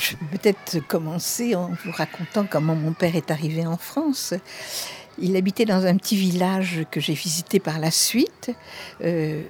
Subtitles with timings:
[0.00, 4.34] je vais peut-être commencer en vous racontant comment mon père est arrivé en France.
[5.18, 8.50] Il habitait dans un petit village que j'ai visité par la suite.
[9.04, 9.42] Euh,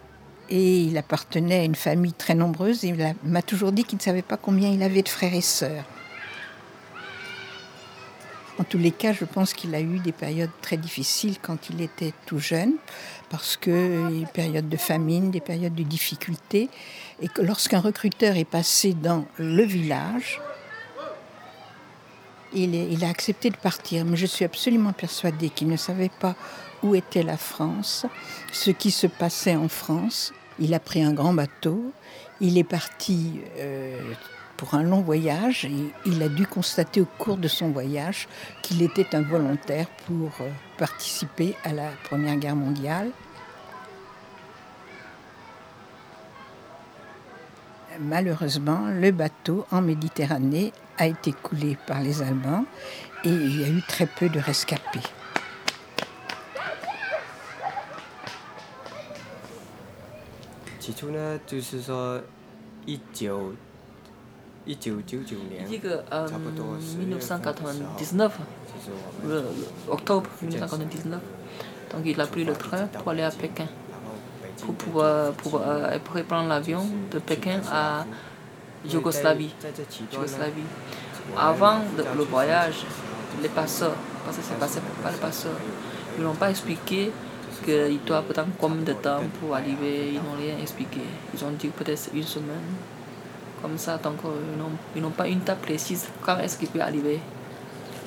[0.51, 2.83] et il appartenait à une famille très nombreuse.
[2.83, 5.85] il m'a toujours dit qu'il ne savait pas combien il avait de frères et sœurs.
[8.61, 11.81] En tous les cas, je pense qu'il a eu des périodes très difficiles quand il
[11.81, 12.75] était tout jeune,
[13.31, 16.69] parce que des périodes de famine, des périodes de difficultés,
[17.23, 20.43] et lorsqu'un recruteur est passé dans le village,
[22.53, 24.05] il, il, a accepté de partir.
[24.05, 26.37] Mais je suis absolument persuadée qu'il ne savait pas
[26.83, 28.05] où était la France,
[28.53, 30.35] ce qui se passait en France.
[30.59, 31.95] Il a pris un grand bateau,
[32.43, 33.99] il est parti euh,
[34.61, 38.29] pour un long voyage et il a dû constater au cours de son voyage
[38.61, 43.11] qu'il était un volontaire pour euh, participer à la Première Guerre mondiale.
[47.99, 52.67] Malheureusement, le bateau en Méditerranée a été coulé par les Allemands
[53.25, 55.01] et il y a eu très peu de rescapés.
[64.70, 65.66] 起初呢，就是说一九一九九九年，
[66.10, 67.40] 差不多十月份的时候，
[67.98, 68.92] 就是
[69.24, 69.44] 我们
[69.90, 71.20] octobre 1999.
[71.92, 73.68] Donc il a pris le train pour aller à Pékin,
[74.66, 78.06] pour pouvoir, pour, euh, pour prendre l'avion de Pékin à
[78.84, 79.54] Yougoslavie.
[80.12, 80.66] Yougoslavie.
[81.38, 82.86] Avant le, le voyage,
[83.42, 85.60] les passeurs, parce que c'est passé par les passeurs,
[86.18, 87.12] ils n'ont pas expliqué
[87.64, 91.02] qu'il doit attendre combien de temps pour arriver, ils n'ont rien expliqué.
[91.34, 92.66] Ils ont dit peut-être une semaine.
[93.63, 94.17] comme ça, donc
[94.97, 97.21] ils n'ont pas une date précise quand est-ce qu'il peut arriver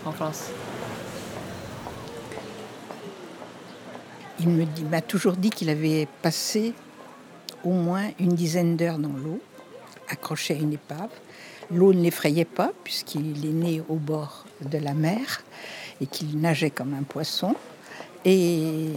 [0.05, 0.45] en France?
[4.39, 6.73] Il m'a toujours dit qu'il avait passé
[7.63, 9.39] au moins une dizaine d'heures dans l'eau,
[10.09, 11.11] accroché à une épave.
[11.71, 15.43] L'eau ne l'effrayait pas puisqu'il est né au bord de la mer
[16.01, 17.55] et qu'il nageait comme un poisson.
[18.25, 18.89] Et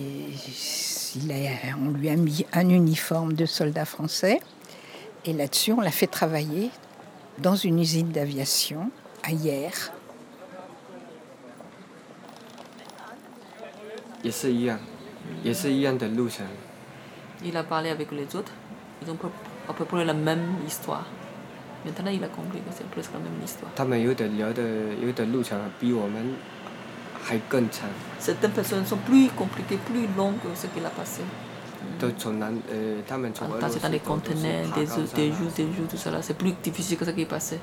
[1.81, 4.41] on lui a mis un uniforme de soldat français.
[5.27, 6.71] Et là-dessus, on l'a fait travailler
[7.39, 8.91] dans une usine d'aviation
[9.25, 9.73] à Hier.
[17.45, 18.53] Il a parlé avec les autres.
[19.03, 19.19] Ils ont
[19.69, 21.05] à peu près la même histoire.
[21.85, 23.73] Maintenant, il a compris que c'est presque la même histoire.
[28.21, 31.23] Certaines personnes sont plus compliquées, plus longues que ce qu'il a passé.
[33.61, 36.97] Quand c'est dans les conteneurs, des, des jours, des jours, tout cela, c'est plus difficile
[36.99, 37.59] que ce qui est passé.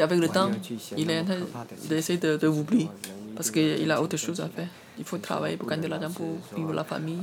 [0.00, 0.50] Avec le temps,
[0.96, 1.36] il est en train
[1.88, 2.88] d'essayer de, de oublier
[3.36, 4.68] parce qu'il a autre chose à faire.
[4.98, 7.20] Il faut travailler pour gagner de l'argent pour vivre la famille.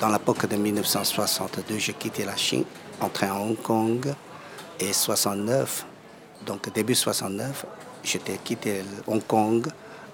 [0.00, 2.64] Dans l'époque de 1962, j'ai quitté la Chine,
[3.00, 4.12] entré à Hong Kong
[4.78, 5.86] et 69,
[6.44, 7.64] donc début 69,
[8.04, 9.66] j'étais quitté Hong Kong,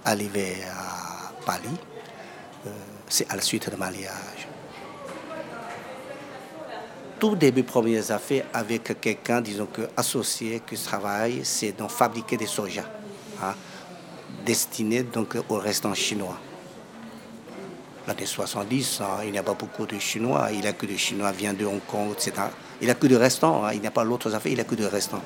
[0.04, 1.76] arrivé à Paris.
[2.66, 2.70] Euh,
[3.08, 4.46] c'est à la suite de mariage
[7.22, 12.48] tout début premiers affaires avec quelqu'un, disons que associé, qui travaille, c'est donc fabriquer des
[12.48, 12.82] soja,
[13.40, 13.54] hein,
[14.44, 15.62] destinés donc au
[15.94, 16.36] chinois.
[18.06, 20.98] L'année 70, hein, il n'y a pas beaucoup de Chinois, il n'y a que des
[20.98, 22.32] Chinois viennent de Hong Kong, etc.
[22.80, 24.60] Il n'y a que des restaurants, hein, il n'y a pas d'autres affaires, il n'y
[24.60, 25.22] a que des restaurants.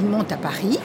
[0.00, 0.78] il monte à Paris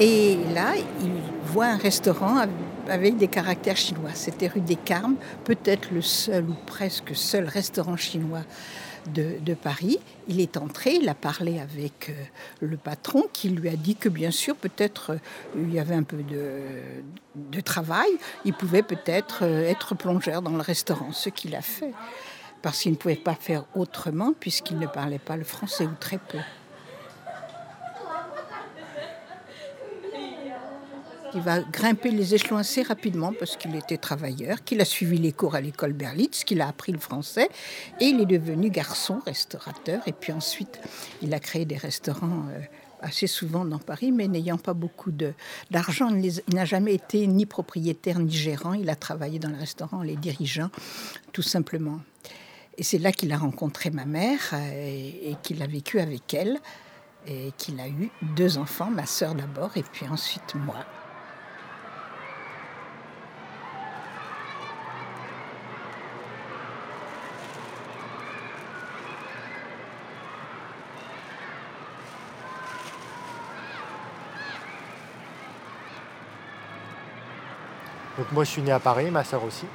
[0.00, 1.10] et là, il
[1.44, 2.44] voit un restaurant
[2.88, 4.10] avec des caractères chinois.
[4.14, 8.42] C'était rue des Carmes, peut-être le seul ou presque seul restaurant chinois
[9.08, 9.98] de, Paris.
[10.28, 12.12] Il est entré, il a parlé avec euh,
[12.60, 15.18] le patron qui lui a dit que bien sûr, peut-être euh,
[15.56, 18.08] il y avait un peu de, travail,
[18.44, 21.92] il pouvait peut-être euh, être plongeur dans le restaurant, ce qu'il a fait,
[22.62, 26.18] parce qu'il ne pouvait pas faire autrement puisqu'il ne parlait pas le français ou très
[26.18, 26.38] peu.
[31.36, 35.32] Il va grimper les échelons assez rapidement parce qu'il était travailleur, qu'il a suivi les
[35.32, 37.50] cours à l'école Berlitz, qu'il a appris le français
[38.00, 40.00] et il est devenu garçon, restaurateur.
[40.06, 40.80] Et puis ensuite,
[41.20, 42.60] il a créé des restaurants euh,
[43.02, 45.10] assez souvent dans Paris, mais n'ayant pas beaucoup
[45.70, 46.08] d'argent.
[46.08, 48.72] Il n'a jamais été ni propriétaire ni gérant.
[48.72, 50.70] Il a travaillé dans le restaurant, les dirigeants,
[51.34, 52.00] tout simplement.
[52.78, 56.58] Et c'est là qu'il a rencontré ma mère euh, et, qu'il a vécu avec elle.
[57.26, 60.86] et qu'il a eu deux enfants, ma sœur d'abord et puis ensuite moi.
[78.18, 79.66] Donc moi je suis né à Paris, ma sœur aussi.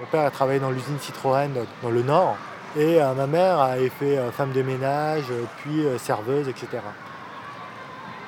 [0.00, 1.50] Mon père a travaillé dans l'usine Citroën
[1.82, 2.36] dans le Nord
[2.76, 6.68] et euh, ma mère a fait euh, femme de ménage, euh, puis serveuse, etc.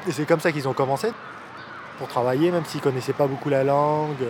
[0.06, 1.12] Et c'est comme ça qu'ils ont commencé
[1.98, 4.24] pour travailler, même s'ils ne connaissaient pas beaucoup la langue.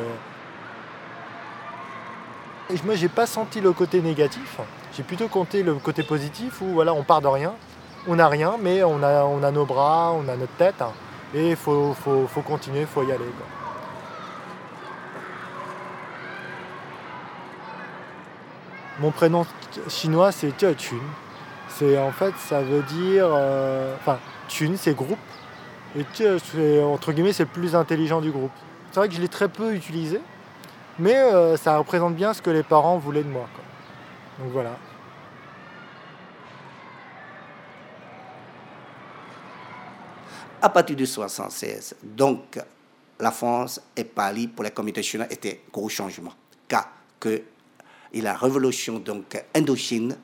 [2.71, 4.59] Et moi, j'ai pas senti le côté négatif.
[4.97, 7.53] J'ai plutôt compté le côté positif où voilà, on part de rien,
[8.09, 10.83] on n'a rien, mais on a, on a nos bras, on a notre tête,
[11.35, 13.25] et il faut, faut, faut, continuer, il faut y aller.
[19.01, 19.45] Mon prénom
[19.89, 20.97] chinois, c'est Chun.
[21.69, 24.19] C'est en fait, ça veut dire, euh, enfin,
[24.49, 25.19] Chun, c'est groupe,
[25.99, 28.53] et c'est entre guillemets, c'est le plus intelligent du groupe.
[28.91, 30.21] C'est vrai que je l'ai très peu utilisé,
[30.99, 33.47] mais euh, ça représente bien ce que les parents voulaient de moi.
[34.39, 34.77] Donc voilà.
[40.63, 42.59] À partir de 1976, donc
[43.21, 46.33] la France et Paris pour la communauté chinoise était gros changement,
[46.67, 47.43] car que
[48.15, 50.17] la révolution donc Indochine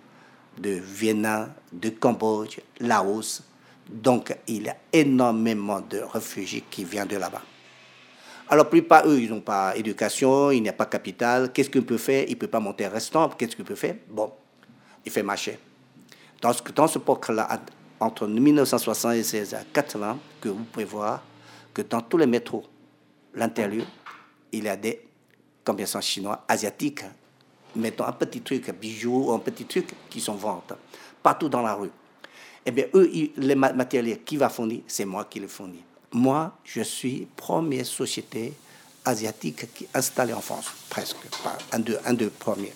[0.59, 3.43] de Vietnam, de Cambodge, Laos,
[3.89, 7.43] donc il y a énormément de réfugiés qui viennent de là-bas.
[8.49, 11.53] Alors, plupart eux, ils n'ont pas d'éducation, il n'y a pas capital.
[11.53, 12.25] Qu'est-ce qu'il peut faire?
[12.29, 13.31] Il ne peut pas monter un restaurant.
[13.31, 13.95] Qu'est-ce qu'il peut faire?
[14.11, 14.31] Bon,
[15.07, 15.59] il fait marcher.
[16.41, 17.49] Dans ce, dans ce époque-là,
[18.03, 21.23] entre 1976 et 80, que vous pouvez voir
[21.73, 22.65] que dans tous les métros,
[23.35, 23.87] l'intérieur,
[24.51, 25.01] il y a des
[25.65, 27.05] commerçants chinois, asiatiques,
[27.77, 30.75] mettons un petit truc, bijoux, un petit truc qui sont ventes
[31.23, 31.91] partout dans la rue.
[32.67, 35.85] Eh bien, eux, les matériels qui va fournir, c'est moi qui les fournis.
[36.13, 38.53] Moi, je suis première société
[39.05, 41.17] asiatique qui est installée en France, presque,
[41.73, 42.73] un des un de premiers.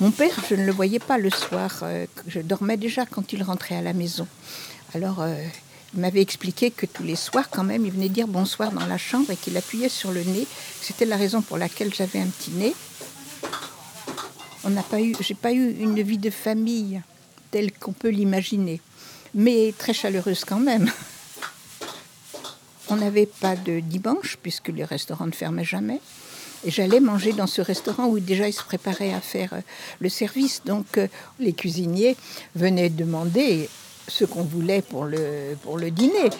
[0.00, 1.80] Mon père, je ne le voyais pas le soir.
[1.82, 4.26] Euh, je dormais déjà quand il rentrait à la maison.
[4.94, 5.34] Alors, euh,
[5.92, 8.96] il m'avait expliqué que tous les soirs, quand même, il venait dire bonsoir dans la
[8.96, 10.46] chambre et qu'il appuyait sur le nez.
[10.80, 12.74] C'était la raison pour laquelle j'avais un petit nez.
[14.64, 17.02] On n'a pas eu, j'ai pas eu une vie de famille
[17.50, 18.80] telle qu'on peut l'imaginer,
[19.34, 20.90] mais très chaleureuse quand même.
[22.88, 26.00] On n'avait pas de dimanche puisque les restaurants ne fermaient jamais.
[26.66, 29.60] J'allais manger dans ce restaurant où déjà ils se préparaient à faire euh,
[30.00, 30.62] le service.
[30.64, 31.08] Donc euh,
[31.38, 32.16] les cuisiniers
[32.54, 33.68] venaient demander
[34.08, 36.30] ce qu'on voulait pour le dîner.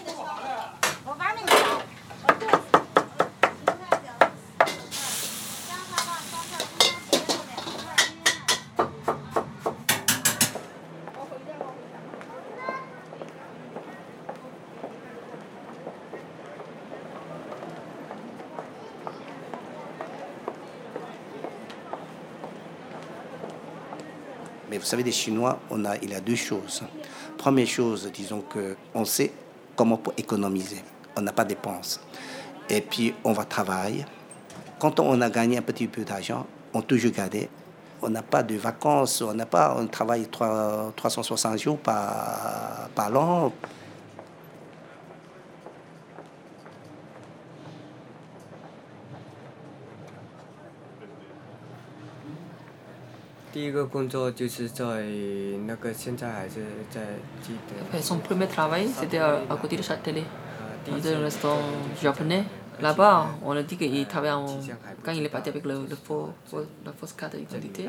[24.71, 26.83] Mais vous savez, des Chinois, on a, il y a deux choses.
[27.37, 29.33] Première chose, disons qu'on sait
[29.75, 30.83] comment pour économiser.
[31.17, 32.01] On n'a pas de dépenses.
[32.69, 34.05] Et puis, on va travailler.
[34.79, 37.49] Quand on a gagné un petit peu d'argent, on toujours gardé.
[38.01, 43.15] On n'a pas de vacances, on n'a pas, on travaille 3, 360 jours par, par
[43.17, 43.53] an.
[53.54, 54.84] 第一个工作就是在
[55.66, 56.56] 那个现在还是
[56.90, 57.02] 在
[57.42, 58.02] 记得。
[58.02, 60.24] Son premier travail, c'était à, à côté de Châtelet,
[60.86, 61.62] dans un restaurant
[62.02, 62.44] japonais.
[62.82, 64.46] Là-bas, on a dit qu'il travaillait en...
[65.02, 66.34] quand il est parti avec le, le faux,
[66.86, 67.88] la fausse carte d'identité.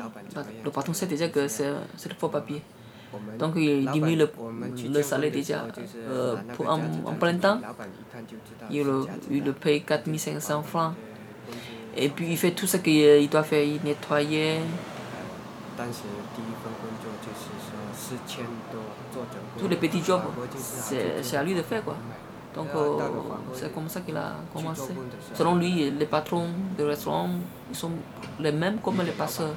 [0.63, 2.61] Le patron sait déjà que c'est le faux papier.
[3.37, 4.29] Donc il diminue le,
[4.89, 5.65] le salaire déjà
[6.09, 7.59] euh, pour en, en, plein temps.
[8.69, 10.93] Il, le, il le paye 4500 francs.
[11.95, 14.59] Et puis il fait tout ce qu'il doit faire, il nettoyait.
[19.58, 20.22] Tous les petits jobs,
[21.22, 21.96] c'est à lui de faire quoi.
[22.54, 22.98] Donc euh,
[23.54, 24.92] c'est comme ça qu'il a commencé.
[25.34, 27.30] Selon lui, les patrons de restaurant
[27.70, 27.92] ils sont
[28.38, 29.54] les mêmes comme les passeurs.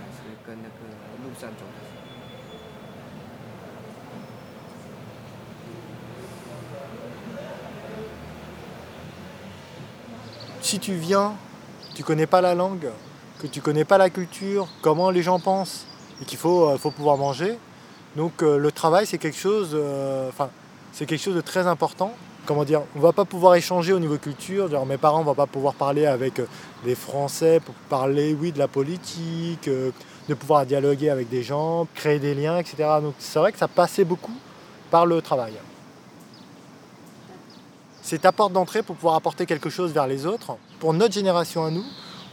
[10.62, 11.34] Si tu viens,
[11.94, 12.90] tu connais pas la langue,
[13.40, 15.86] que tu connais pas la culture, comment les gens pensent,
[16.22, 17.58] et qu'il faut, euh, faut pouvoir manger.
[18.16, 20.30] Donc euh, le travail, c'est quelque chose, euh,
[20.98, 22.14] quelque chose de très important
[22.48, 24.70] comment dire, on va pas pouvoir échanger au niveau culture.
[24.70, 26.40] Genre, mes parents vont pas pouvoir parler avec
[26.84, 32.20] des Français pour parler, oui, de la politique, de pouvoir dialoguer avec des gens, créer
[32.20, 32.76] des liens, etc.
[33.02, 34.36] Donc c'est vrai que ça passait beaucoup
[34.92, 35.54] par le travail.
[38.04, 40.56] C'est ta porte d'entrée pour pouvoir apporter quelque chose vers les autres.
[40.80, 41.86] Pour notre génération à nous,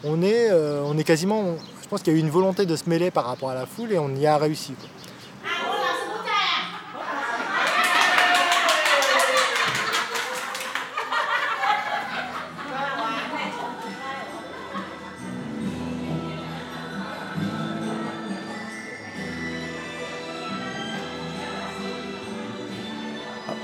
[0.05, 1.57] on est, on est quasiment,
[1.93, 3.93] pense qu'il y a eu une volonté de se mêler par rapport à la foule
[3.93, 4.73] et on y a réussi.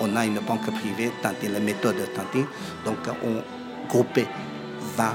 [0.00, 2.46] on a une banque privée, Tantin, la méthode Tantin.
[2.84, 3.42] Donc, on
[3.88, 4.28] groupait
[4.96, 5.14] 20,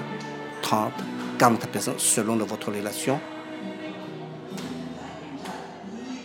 [0.61, 0.93] 30,
[1.37, 3.19] 40 personnes selon votre relation.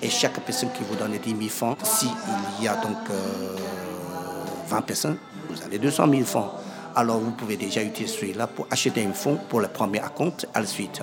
[0.01, 2.11] Et chaque personne qui vous donne 10 000 francs, s'il
[2.63, 2.97] y a donc
[4.69, 5.19] 20 euh, personnes,
[5.51, 6.53] vous avez 200 000 francs.
[6.95, 10.61] Alors vous pouvez déjà utiliser celui-là pour acheter un fonds pour le premier compte à
[10.61, 11.03] la suite.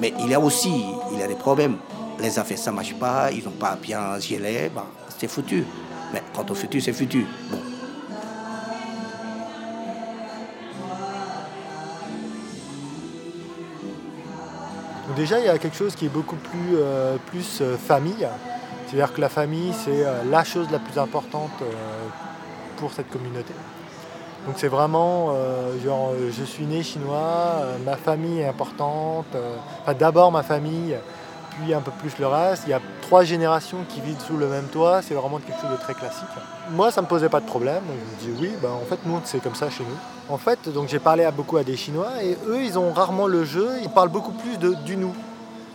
[0.00, 1.76] Mais il y a aussi il y a des problèmes.
[2.18, 4.84] Les affaires, ça ne marche pas, ils n'ont pas bien géré, ben,
[5.18, 5.64] c'est foutu.
[6.12, 7.26] Mais quant au futur, c'est foutu.
[7.50, 7.58] Bon.
[15.16, 18.26] déjà, il y a quelque chose qui est beaucoup plus, euh, plus euh, famille.
[18.86, 21.50] C'est-à-dire que la famille, c'est euh, la chose la plus importante
[22.76, 23.52] pour cette communauté.
[24.46, 25.36] Donc c'est vraiment,
[25.84, 29.26] genre, je suis né chinois, ma famille est importante,
[29.80, 30.96] enfin d'abord ma famille,
[31.54, 32.64] puis un peu plus le reste.
[32.66, 35.70] Il y a trois générations qui vivent sous le même toit, c'est vraiment quelque chose
[35.70, 36.28] de très classique.
[36.70, 37.82] Moi, ça ne me posait pas de problème,
[38.20, 40.34] je me dis oui, ben, en fait, nous, c'est comme ça chez nous.
[40.34, 43.26] En fait, donc j'ai parlé à beaucoup à des Chinois, et eux, ils ont rarement
[43.26, 45.14] le jeu, ils parlent beaucoup plus de, du nous.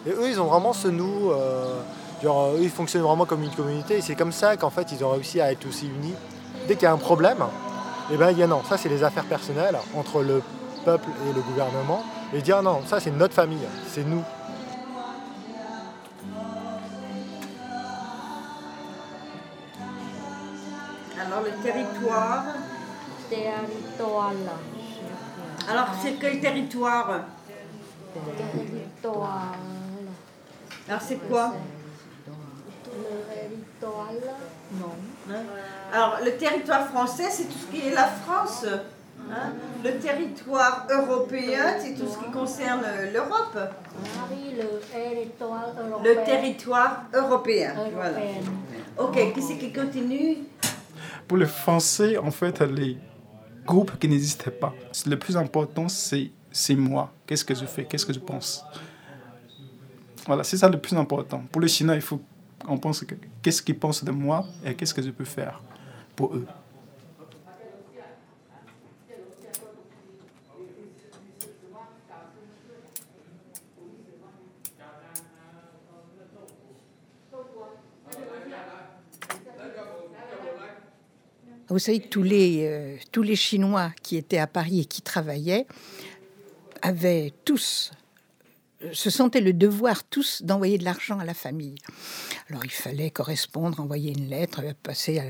[0.05, 4.01] Et eux, ils ont vraiment ce nous, eux, ils fonctionnent vraiment comme une communauté, et
[4.01, 6.15] c'est comme ça qu'en fait, ils ont réussi à être aussi unis.
[6.67, 7.38] Dès qu'il y a un problème,
[8.12, 10.41] eh bien, il y a non, ça c'est les affaires personnelles entre le
[10.86, 12.03] peuple et le gouvernement.
[12.34, 14.24] Et dire non, ça c'est notre famille, c'est nous.
[21.71, 22.43] Territoire.
[23.29, 24.33] Territoire.
[25.69, 27.25] Alors c'est quel territoire?
[28.13, 29.55] Territoire.
[30.88, 31.53] Alors c'est quoi?
[32.88, 34.12] Le territoire.
[34.79, 34.95] Non.
[35.29, 35.43] Hein
[35.93, 38.65] Alors, le territoire français, c'est tout ce qui est la France.
[39.29, 39.53] Hein?
[39.83, 42.83] Le territoire européen, c'est tout ce qui concerne
[43.13, 43.57] l'Europe.
[43.57, 46.03] Ah oui, le territoire européen.
[46.03, 47.74] Le territoire européen.
[47.93, 48.17] Voilà.
[48.97, 50.38] Ok, qui c'est qui continue?
[51.27, 52.98] Pour le français, en fait, les
[53.65, 54.74] groupes qui n'existent pas.
[55.05, 57.12] Le plus important, c'est moi.
[57.25, 57.86] Qu'est-ce que je fais?
[57.86, 58.63] Qu'est-ce que je pense?
[60.25, 61.43] Voilà, c'est ça le plus important.
[61.51, 62.22] Pour le chinois, il faut
[62.67, 63.05] on pense
[63.41, 65.62] qu'est-ce qu'ils pensent de moi et qu'est-ce que je peux faire
[66.15, 66.46] pour eux?
[81.69, 85.01] Vous savez que tous les, euh, tous les Chinois qui étaient à Paris et qui
[85.01, 85.67] travaillaient
[86.81, 87.91] avaient tous
[88.93, 91.75] se sentaient le devoir tous d'envoyer de l'argent à la famille.
[92.50, 95.21] Alors il fallait correspondre, envoyer une lettre, passer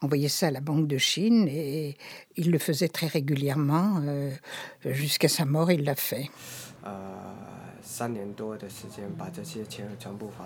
[0.00, 1.96] envoyer ça à la Banque de Chine et
[2.36, 4.00] il le faisait très régulièrement.
[4.04, 4.30] Euh,
[4.84, 6.30] jusqu'à sa mort, il l'a fait.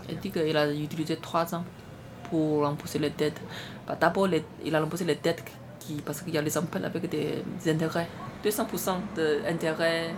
[0.08, 1.64] Il dit qu'il a utilisé trois ans
[2.30, 3.40] pour rembourser les dettes.
[4.00, 4.28] D'abord,
[4.64, 5.42] il a remboursé les dettes
[5.78, 8.08] qui, parce qu'il y a les emplois avec des intérêts,
[8.44, 10.14] 200% d'intérêt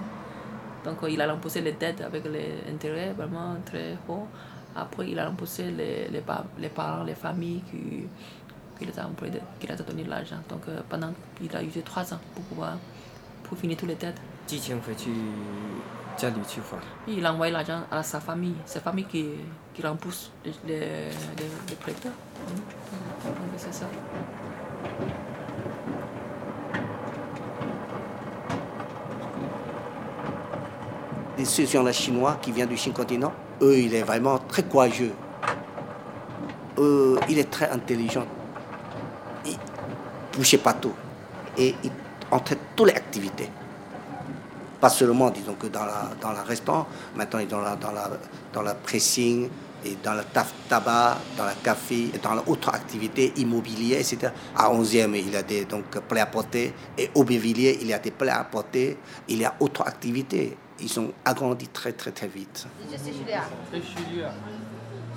[0.85, 4.27] donc il a remboursé les dettes avec les intérêts vraiment très hauts.
[4.75, 8.07] Après, il a remboursé les, les, parents, les familles qui,
[8.79, 10.41] qui les a employés, qui donné l'argent.
[10.49, 12.79] Donc euh, pendant, il a usé trois ans pour pouvoir
[13.45, 14.21] pour finir toutes les dettes.
[17.09, 19.27] Il a envoyé l'argent à sa famille, sa famille qui,
[19.75, 21.11] qui rembourse les, les,
[21.69, 22.13] les, prêteurs.
[23.57, 23.87] C'est ça.
[31.45, 35.13] ceux gens chinois qui vient du Chine continent, eux, il est vraiment très courageux.
[37.29, 38.27] il est très intelligent.
[39.45, 39.57] Il
[40.37, 40.95] bouge pas tout.
[41.57, 41.91] Et il
[42.31, 43.51] entraîne toutes les activités.
[44.83, 47.93] Pas seulement, disons que dans la, dans la restaurant, maintenant il est dans la, dans
[47.93, 48.11] la,
[48.53, 49.49] dans la pressing,
[49.85, 50.23] et dans le
[50.69, 54.33] tabac, dans le café, et dans l'autre activité immobilière, etc.
[54.57, 57.93] À 11e, il y a des donc, plaies à porter, et au Bévilliers, il y
[57.93, 58.99] a des plaies à porter,
[59.29, 60.57] il y a autre activité.
[60.81, 62.67] Ils ont agrandi très très très vite.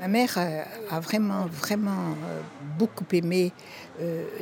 [0.00, 0.38] Ma mère
[0.90, 2.14] a vraiment, vraiment
[2.78, 3.52] beaucoup aimé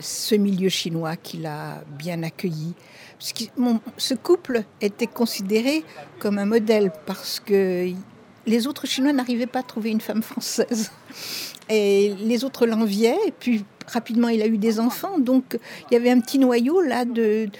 [0.00, 2.75] ce milieu chinois qui l'a bien accueilli.
[3.18, 5.82] ce couple était considéré
[6.18, 7.90] comme un modèle parce que
[8.46, 10.90] les autres Chinois n'arrivaient pas à trouver une femme française.
[11.68, 15.18] Et les autres l'enviaient, et puis rapidement il a eu des enfants.
[15.18, 15.58] Donc
[15.90, 17.50] il y avait un petit noyau là de,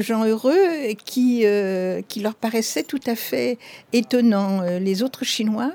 [0.00, 3.58] gens heureux qui, euh, qui leur paraissait tout à fait
[3.92, 4.62] étonnant.
[4.62, 5.72] Les autres Chinois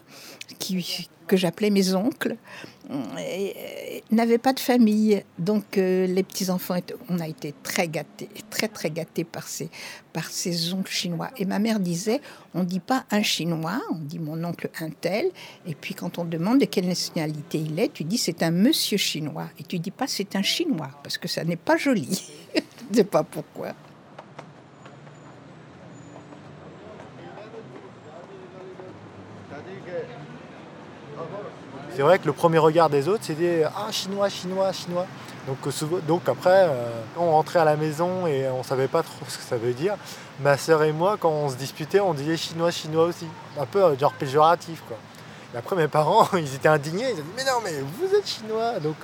[0.59, 2.37] qui, que j'appelais mes oncles,
[2.89, 3.49] euh,
[4.11, 5.23] n'avaient pas de famille.
[5.37, 6.77] Donc euh, les petits-enfants,
[7.09, 9.69] on a été très gâtés, très très gâtés par ces,
[10.13, 11.29] par ces oncles chinois.
[11.37, 12.21] Et ma mère disait,
[12.53, 15.29] on ne dit pas un chinois, on dit mon oncle un tel.
[15.67, 18.97] Et puis quand on demande de quelle nationalité il est, tu dis c'est un monsieur
[18.97, 19.49] chinois.
[19.59, 22.23] Et tu dis pas c'est un chinois, parce que ça n'est pas joli.
[22.55, 23.75] Je ne sais pas pourquoi.
[31.97, 35.07] C'est vrai que le premier regard des autres, c'était Ah, chinois, chinois, chinois.
[35.47, 39.25] Donc, euh, après, euh, on rentrait à la maison et on ne savait pas trop
[39.27, 39.95] ce que ça veut dire.
[40.39, 43.25] Ma sœur et moi, quand on se disputait, on disait chinois, chinois aussi.
[43.59, 44.83] Un peu euh, genre péjoratif.
[44.87, 44.95] Quoi.
[45.55, 47.09] Et après, mes parents, ils étaient indignés.
[47.15, 48.79] Ils ont dit Mais non, mais vous êtes chinois.
[48.79, 48.97] Donc,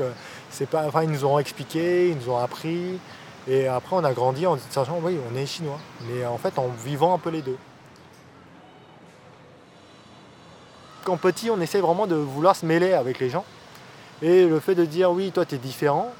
[0.70, 0.86] pas.
[0.86, 3.00] Enfin, ils nous ont expliqué, ils nous ont appris.
[3.48, 5.80] Et après, on a grandi en sachant Oui, on est chinois.
[6.08, 7.58] Mais en fait, en vivant un peu les deux.
[11.04, 13.44] Quand petit, on essaie vraiment de vouloir se mêler avec les gens.
[14.22, 16.14] Et le fait de dire oui, toi tu es différent,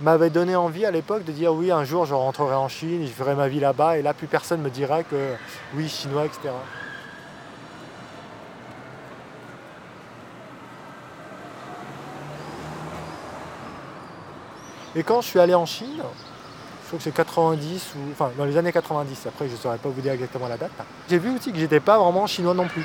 [0.00, 3.12] m'avait donné envie à l'époque de dire oui, un jour je rentrerai en Chine, je
[3.12, 5.34] ferai ma vie là-bas, et là plus personne me dira que
[5.74, 6.50] oui, chinois, etc.
[14.94, 18.44] Et quand je suis allé en Chine, je crois que c'est 90 ou enfin dans
[18.44, 20.70] les années 90, après je ne saurais pas vous dire exactement la date,
[21.08, 22.84] j'ai vu aussi que j'étais pas vraiment chinois non plus.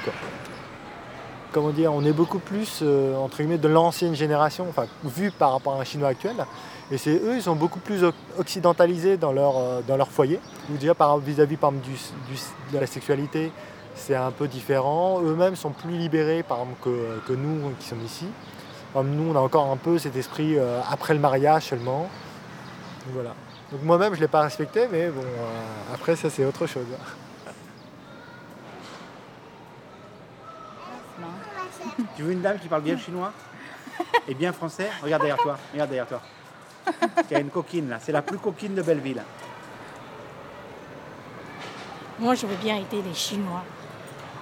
[1.52, 3.16] Comment dire, on est beaucoup plus euh,
[3.58, 6.36] de l'ancienne génération, enfin vu par rapport à un chinois actuel.
[6.92, 8.06] Et c'est eux, ils sont beaucoup plus
[8.38, 10.40] occidentalisés dans leur, euh, dans leur foyer.
[10.70, 11.58] Vous dire vis-à-vis
[12.74, 13.52] de la sexualité,
[13.96, 15.22] c'est un peu différent.
[15.22, 16.76] Eux-mêmes sont plus libérés exemple
[17.28, 18.28] que, nous qui sommes ici.
[18.96, 22.08] nous, on a encore un peu cet esprit euh, après le mariage seulement.
[23.72, 25.24] Donc moi-même, je ne l'ai pas respecté, mais bon,
[25.94, 26.86] après ça c'est autre chose.
[32.18, 33.32] Tu veux une dame qui parle bien chinois
[34.28, 36.22] et bien français Regarde derrière toi, regarde derrière toi.
[37.30, 39.22] Il y a une coquine là, c'est la plus coquine de Belleville.
[42.20, 43.64] Moi, je veux bien aider les Chinois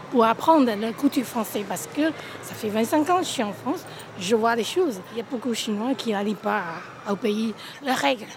[0.09, 2.03] pour apprendre le coutume français parce que
[2.41, 3.83] ça fait 25 ans que je suis en France,
[4.17, 5.01] je vois des choses.
[5.11, 6.61] Il y a beaucoup de Chinois qui n'arrivent pas
[7.09, 8.27] au pays, les règles,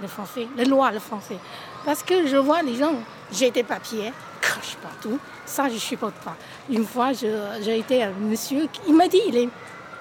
[0.00, 1.36] le français, les lois, le français.
[1.84, 2.94] Parce que je vois les gens,
[3.30, 4.14] j'ai des papiers,
[4.56, 5.18] crache partout.
[5.44, 6.36] Ça, je ne supporte pas.
[6.70, 9.48] Une fois, j'ai été un monsieur, il m'a dit, il est,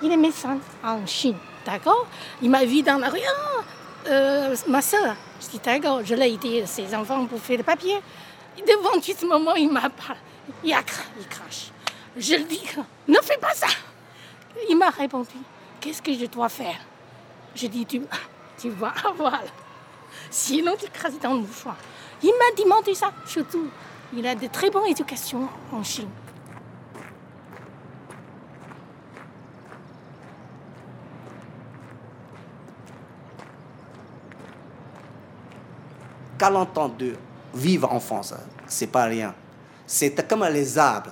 [0.02, 2.08] il est médecin en Chine, d'accord?
[2.42, 5.16] Il m'a vu dans la rue, ah, euh, ma soeur.
[5.42, 8.00] Je dis, d'accord, je l'ai aidé, ses enfants, pour faire le papier.
[8.66, 10.20] Devant tout ce moment, il m'a parlé.
[10.64, 10.82] Il, a,
[11.20, 11.72] il crache.
[12.18, 12.64] Je lui dis,
[13.08, 13.68] ne fais pas ça.
[14.70, 15.36] Il m'a répondu,
[15.82, 16.80] qu'est-ce que je dois faire?
[17.56, 18.02] Je dis, tu,
[18.58, 19.42] tu vas avoir.
[20.30, 21.76] Sinon, tu crases dans le mouchoir.
[22.24, 23.70] Il m'a demandé ça, surtout.
[24.18, 26.08] Il a de très bonnes éducations en Chine.
[36.38, 37.16] Quand de
[37.54, 38.34] vivre en France,
[38.68, 39.34] c'est pas rien.
[39.86, 41.12] C'est comme les arbres,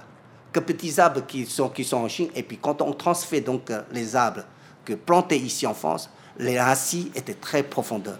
[0.54, 3.70] que petits arbres qui sont, qui sont en Chine, et puis quand on transfère donc
[3.92, 4.44] les arbres
[4.86, 8.18] que plantés ici en France, les racines étaient très profondes.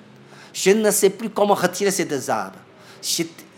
[0.52, 2.60] Je ne sais plus comment retirer ces deux arbres.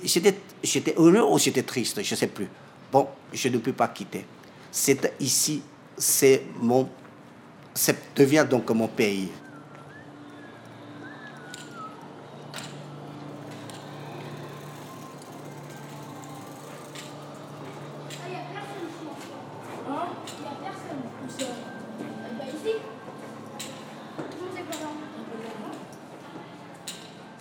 [0.06, 2.48] J'étais heureux ou j'étais triste, je ne sais plus.
[2.92, 4.26] Bon, je ne peux pas quitter.
[4.72, 5.62] C'est ici,
[5.98, 6.88] c'est mon,
[7.74, 9.30] ça devient donc mon pays.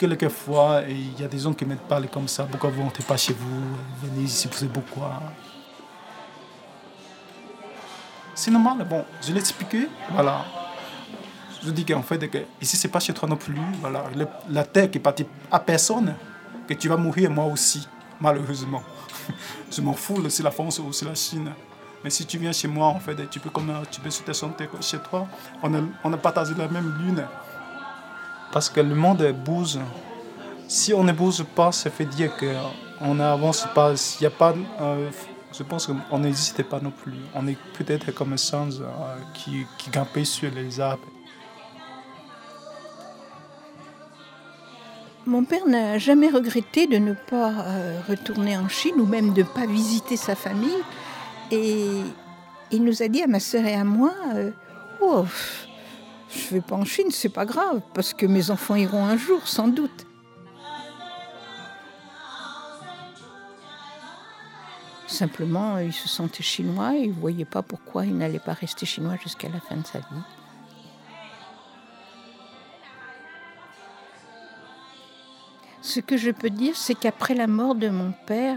[0.09, 2.45] Quelquefois, il y a des gens qui me parlent comme ça.
[2.45, 5.23] Pourquoi vous rentrez pas chez vous Venez ici, vous savez pourquoi?
[8.35, 8.87] C'est normal.
[8.89, 9.89] Bon, je l'ai expliqué.
[10.13, 10.45] Voilà.
[11.65, 13.55] Je dis qu'en fait, que ici, c'est pas chez toi non plus.
[13.81, 14.05] Voilà.
[14.51, 16.15] la terre qui est partie à personne,
[16.69, 17.89] que tu vas mourir moi aussi.
[18.21, 18.83] malheureusement.
[19.71, 21.53] Je m'en fous si la France ou si la Chine.
[22.03, 24.69] Mais si tu viens chez moi, en fait, tu peux, comme, tu peux te sentir
[24.83, 25.27] chez toi.
[25.63, 27.25] On a partagé la même lune.
[28.55, 29.79] Parce que le monde bouge.
[30.69, 33.95] Si on ne bouge pas, ça fait dire qu'on n'avance pas.
[33.97, 35.11] S'il y a pas euh,
[35.53, 37.15] je pense qu'on n'existait pas non plus.
[37.35, 38.87] On est peut-être comme un singe euh,
[39.35, 41.03] qui, qui grimpait sur les arbres.
[45.27, 49.43] Mon père n'a jamais regretté de ne pas euh, retourner en Chine ou même de
[49.43, 50.83] ne pas visiter sa famille.
[51.51, 51.89] Et
[52.71, 54.51] il nous a dit à ma sœur et à moi, euh,
[55.01, 55.25] oh,
[56.35, 59.17] je ne vais pas en Chine, c'est pas grave, parce que mes enfants iront un
[59.17, 60.07] jour, sans doute.
[65.07, 68.85] Simplement, il se sentait chinois et il ne voyait pas pourquoi il n'allait pas rester
[68.85, 70.25] chinois jusqu'à la fin de sa vie.
[75.83, 78.57] Ce que je peux dire, c'est qu'après la mort de mon père,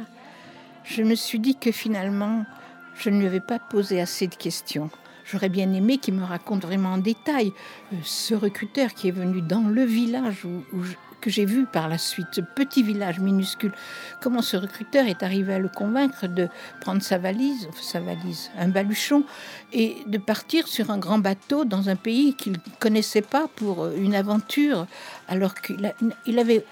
[0.83, 2.45] je me suis dit que finalement,
[2.95, 4.89] je ne lui avais pas posé assez de questions.
[5.29, 7.51] J'aurais bien aimé qu'il me raconte vraiment en détail
[7.91, 10.63] euh, ce recruteur qui est venu dans le village où,
[11.19, 13.73] que j'ai vu par la suite, ce petit village minuscule.
[14.21, 16.47] Comment ce recruteur est arrivé à le convaincre de
[16.79, 19.23] prendre sa valise, sa valise, un baluchon,
[19.73, 23.83] et de partir sur un grand bateau dans un pays qu'il ne connaissait pas pour
[23.83, 24.87] euh, une aventure,
[25.27, 26.65] alors qu'il avait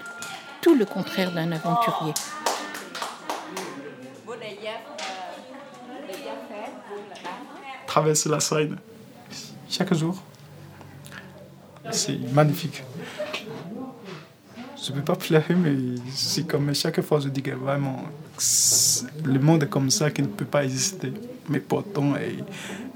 [0.61, 2.13] tout le contraire d'un aventurier.
[7.95, 8.75] Traverser la Seine
[9.69, 10.21] chaque jour.
[11.91, 12.83] C'est magnifique.
[14.83, 18.01] Je ne peux pas pleurer, mais c'est comme chaque fois je dis que vraiment,
[19.23, 21.13] le monde est comme ça qui ne peut pas exister.
[21.47, 22.43] Mais pourtant, et,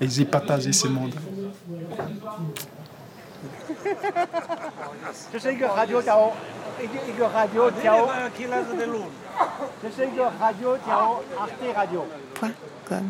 [0.02, 1.16] et j'ai partagé ce monde.
[5.34, 5.38] Je
[11.88, 12.06] je.
[12.36, 12.52] Point
[12.90, 13.06] com.